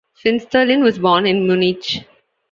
[0.15, 2.03] Finsterlin was born in Munich.